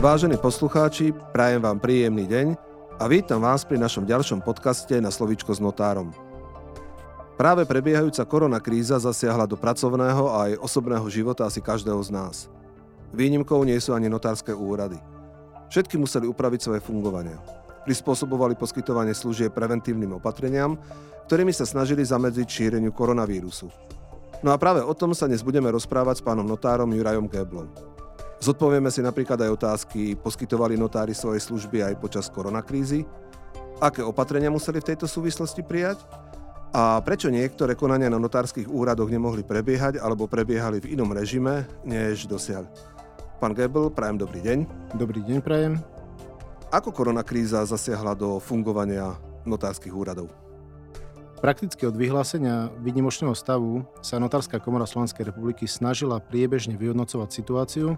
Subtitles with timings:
[0.00, 2.56] Vážení poslucháči, prajem vám príjemný deň
[2.96, 6.08] a vítam vás pri našom ďalšom podcaste na slovičko s notárom.
[7.36, 12.48] Práve prebiehajúca koronakríza zasiahla do pracovného a aj osobného života asi každého z nás.
[13.12, 14.96] Výnimkou nie sú ani notárske úrady.
[15.68, 17.36] Všetky museli upraviť svoje fungovanie.
[17.84, 20.80] Prispôsobovali poskytovanie služieb preventívnym opatreniam,
[21.28, 23.68] ktorými sa snažili zamedziť šíreniu koronavírusu.
[24.40, 27.68] No a práve o tom sa dnes budeme rozprávať s pánom notárom Jurajom Geblom.
[28.40, 33.04] Zodpovieme si napríklad aj otázky, poskytovali notári svoje služby aj počas koronakrízy,
[33.84, 36.00] aké opatrenia museli v tejto súvislosti prijať
[36.72, 42.24] a prečo niektoré konania na notárskych úradoch nemohli prebiehať alebo prebiehali v inom režime než
[42.24, 42.64] dosiaľ?
[43.44, 44.58] Pán Gebel, prajem dobrý deň.
[44.96, 45.76] Dobrý deň, prajem.
[46.72, 50.32] Ako koronakríza zasiahla do fungovania notárskych úradov?
[51.44, 57.96] Prakticky od vyhlásenia výnimočného stavu sa Notárska komora Slovenskej republiky snažila priebežne vyhodnocovať situáciu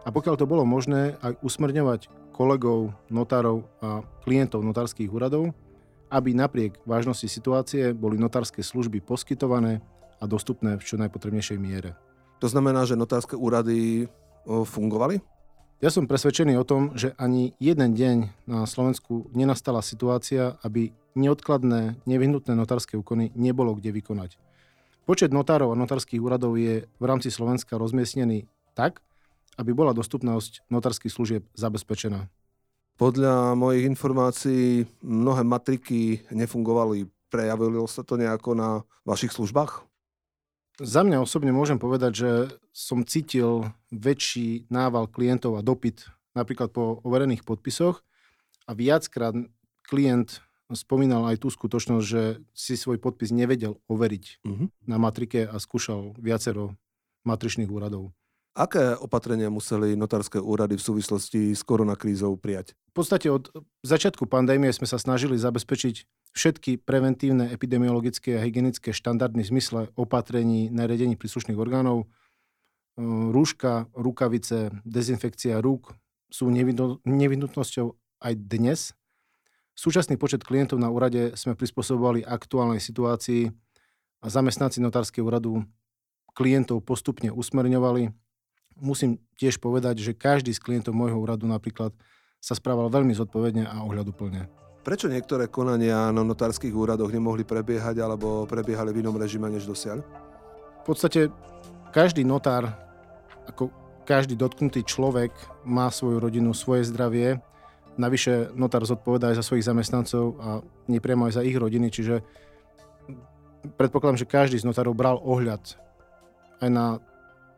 [0.00, 5.52] a pokiaľ to bolo možné, aj usmerňovať kolegov, notárov a klientov notárskych úradov,
[6.08, 9.84] aby napriek vážnosti situácie boli notárske služby poskytované
[10.18, 11.94] a dostupné v čo najpotrebnejšej miere.
[12.40, 14.08] To znamená, že notárske úrady
[14.48, 15.20] fungovali?
[15.80, 22.00] Ja som presvedčený o tom, že ani jeden deň na Slovensku nenastala situácia, aby neodkladné,
[22.04, 24.36] nevyhnutné notárske úkony nebolo kde vykonať.
[25.08, 28.44] Počet notárov a notárskych úradov je v rámci Slovenska rozmiestnený
[28.76, 29.00] tak,
[29.60, 32.32] aby bola dostupnosť notárskych služieb zabezpečená.
[32.96, 37.08] Podľa mojich informácií mnohé matriky nefungovali.
[37.28, 38.70] Prejavilo sa to nejako na
[39.04, 39.84] vašich službách?
[40.80, 42.30] Za mňa osobne môžem povedať, že
[42.72, 48.00] som cítil väčší nával klientov a dopyt napríklad po overených podpisoch
[48.64, 49.36] a viackrát
[49.84, 50.40] klient
[50.72, 52.22] spomínal aj tú skutočnosť, že
[52.54, 54.66] si svoj podpis nevedel overiť uh-huh.
[54.86, 56.78] na matrike a skúšal viacero
[57.26, 58.14] matričných úradov.
[58.60, 62.76] Aké opatrenia museli notárske úrady v súvislosti s koronakrízou prijať?
[62.92, 63.48] V podstate od
[63.80, 66.04] začiatku pandémie sme sa snažili zabezpečiť
[66.36, 72.04] všetky preventívne epidemiologické a hygienické štandardy v zmysle opatrení, nariadení príslušných orgánov.
[73.32, 75.96] Rúška, rukavice, dezinfekcia rúk
[76.28, 76.52] sú
[77.00, 78.92] nevyhnutnosťou aj dnes.
[79.72, 83.48] Súčasný počet klientov na úrade sme prispôsobovali aktuálnej situácii
[84.20, 85.64] a zamestnanci notárskeho úradu
[86.36, 88.28] klientov postupne usmerňovali
[88.80, 91.92] musím tiež povedať, že každý z klientov môjho úradu napríklad
[92.40, 94.48] sa správal veľmi zodpovedne a ohľaduplne.
[94.80, 100.00] Prečo niektoré konania na notárskych úradoch nemohli prebiehať alebo prebiehali v inom režime než dosiaľ?
[100.80, 101.28] V podstate
[101.92, 102.72] každý notár,
[103.44, 103.68] ako
[104.08, 105.36] každý dotknutý človek
[105.68, 107.44] má svoju rodinu, svoje zdravie.
[108.00, 110.48] Navyše notár zodpovedá aj za svojich zamestnancov a
[110.88, 112.24] nepriamo aj za ich rodiny, čiže
[113.76, 115.76] predpokladám, že každý z notárov bral ohľad
[116.64, 116.86] aj na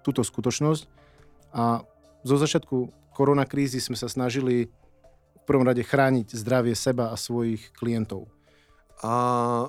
[0.00, 0.99] túto skutočnosť
[1.50, 1.82] a
[2.22, 4.70] zo začiatku koronakrízy sme sa snažili
[5.36, 8.30] v prvom rade chrániť zdravie seba a svojich klientov.
[9.00, 9.12] A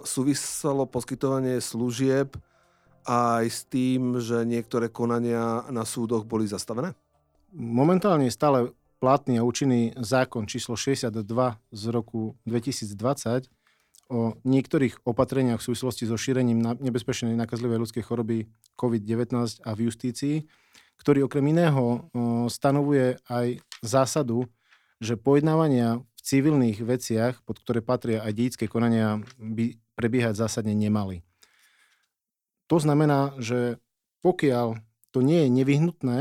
[0.04, 2.36] súviselo poskytovanie služieb
[3.08, 6.94] aj s tým, že niektoré konania na súdoch boli zastavené?
[7.56, 11.26] Momentálne je stále platný a účinný zákon číslo 62
[11.74, 13.50] z roku 2020
[14.12, 20.36] o niektorých opatreniach v súvislosti so šírením nebezpečnej nakazlivej ľudskej choroby COVID-19 a v justícii,
[21.00, 22.10] ktorý okrem iného
[22.52, 24.50] stanovuje aj zásadu,
[25.00, 31.26] že pojednávania v civilných veciach, pod ktoré patria aj dedické konania, by prebiehať zásadne nemali.
[32.70, 33.82] To znamená, že
[34.22, 34.78] pokiaľ
[35.10, 36.18] to nie je nevyhnutné,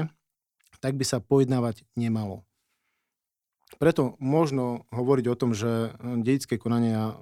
[0.80, 2.48] tak by sa pojednávať nemalo.
[3.76, 7.14] Preto možno hovoriť o tom, že dedické konania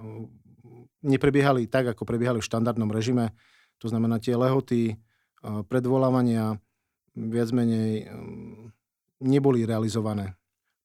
[1.03, 3.35] neprebiehali tak, ako prebiehali v štandardnom režime.
[3.83, 4.99] To znamená tie lehoty,
[5.43, 6.63] predvolávania,
[7.27, 8.71] viac menej ehm,
[9.19, 10.39] neboli realizované.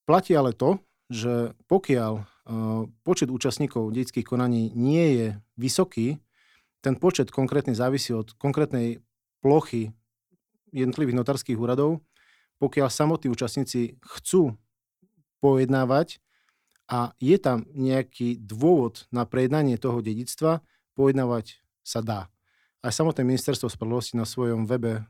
[0.10, 2.26] Platí ale to, že pokiaľ ehm,
[3.06, 5.28] počet účastníkov detských konaní nie je
[5.62, 6.18] vysoký,
[6.84, 9.00] ten počet konkrétny závisí od konkrétnej
[9.40, 9.96] plochy
[10.76, 12.04] jednotlivých notárskych úradov.
[12.60, 14.60] Pokiaľ samotní účastníci chcú
[15.40, 16.20] pojednávať
[16.92, 20.60] a je tam nejaký dôvod na prejednanie toho dedictva,
[20.96, 22.28] pojednávať sa dá.
[22.84, 25.08] Aj samotné ministerstvo spravodlivosti na svojom webe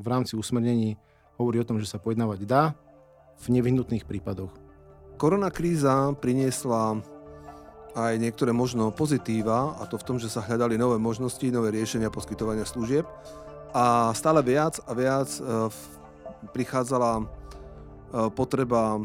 [0.00, 0.96] v rámci usmernení
[1.40, 2.76] hovorí o tom, že sa pojednávať dá
[3.40, 4.52] v nevyhnutných prípadoch.
[5.16, 7.00] Korona kríza priniesla
[7.96, 12.12] aj niektoré možno pozitíva, a to v tom, že sa hľadali nové možnosti, nové riešenia
[12.12, 13.04] poskytovania služieb
[13.74, 15.40] a stále viac a viac e,
[16.54, 17.22] prichádzala e,
[18.34, 19.00] potreba e,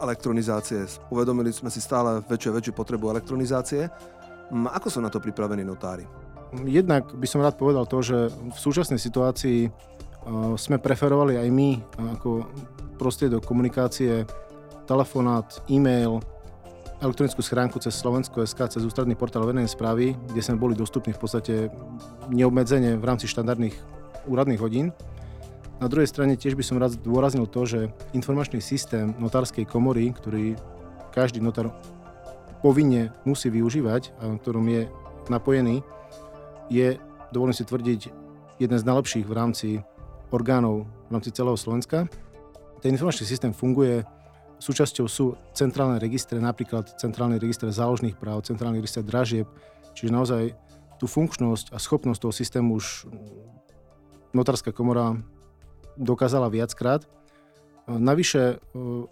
[0.00, 0.84] elektronizácie.
[1.08, 3.88] Uvedomili sme si stále väčšiu a väčšiu potrebu elektronizácie.
[4.52, 6.04] Ako sú na to pripravení notári?
[6.52, 9.70] Jednak by som rád povedal to, že v súčasnej situácii
[10.58, 11.70] sme preferovali aj my
[12.18, 12.46] ako
[12.98, 14.26] prostriedok komunikácie
[14.86, 16.22] telefonát, e-mail,
[17.02, 21.54] elektronickú schránku cez Slovensko.sk, cez ústredný portál verejnej správy, kde sme boli dostupní v podstate
[22.32, 23.76] neobmedzene v rámci štandardných
[24.26, 24.96] úradných hodín.
[25.76, 27.80] Na druhej strane tiež by som rád zdôraznil to, že
[28.16, 30.56] informačný systém notárskej komory, ktorý
[31.12, 31.76] každý notár
[32.64, 34.88] povinne musí využívať a ktorom je
[35.28, 35.84] napojený,
[36.70, 36.98] je,
[37.32, 38.00] dovolím si tvrdiť,
[38.56, 39.68] jeden z najlepších v rámci
[40.32, 42.10] orgánov v rámci celého Slovenska.
[42.82, 44.02] Ten informačný systém funguje
[44.56, 49.44] Súčasťou sú centrálne registre, napríklad centrálny register záložných práv, centrálny register dražieb,
[49.92, 50.56] čiže naozaj
[50.96, 53.04] tú funkčnosť a schopnosť toho systému už
[54.32, 55.20] notárska komora
[56.00, 57.04] dokázala viackrát.
[57.84, 58.56] Navyše e,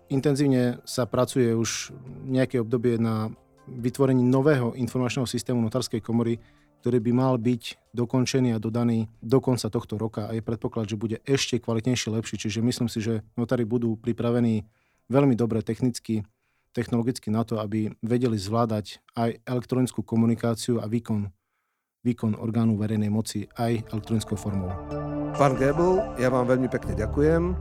[0.09, 1.93] intenzívne sa pracuje už
[2.25, 3.29] nejaké obdobie na
[3.69, 6.41] vytvorení nového informačného systému notárskej komory,
[6.85, 11.01] ktorý by mal byť dokončený a dodaný do konca tohto roka a je predpoklad, že
[11.01, 12.37] bude ešte kvalitnejšie, lepší.
[12.37, 14.69] Čiže myslím si, že notári budú pripravení
[15.09, 16.29] veľmi dobre technicky,
[16.77, 21.33] technologicky na to, aby vedeli zvládať aj elektronickú komunikáciu a výkon,
[22.05, 24.69] výkon orgánu verejnej moci aj elektronickou formou.
[25.41, 27.57] Pán Gebel, ja vám veľmi pekne ďakujem.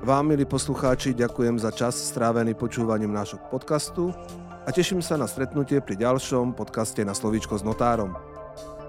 [0.00, 4.16] Vám, milí poslucháči, ďakujem za čas strávený počúvaním nášho podcastu
[4.64, 8.31] a teším sa na stretnutie pri ďalšom podcaste na Slovíčko s notárom.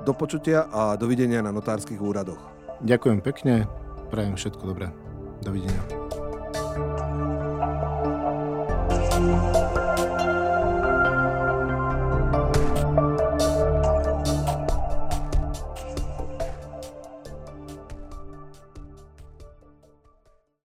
[0.04, 2.40] Do počutia a dovidenia na notárskych úradoch.
[2.84, 3.72] Ďakujem pekne,
[4.12, 4.92] prajem všetko dobré.
[5.40, 5.80] Dovidenia.
[9.14, 9.83] Thank you.